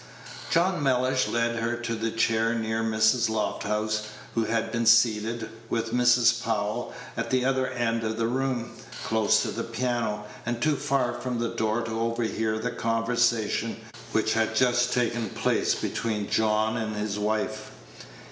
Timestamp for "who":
4.33-4.45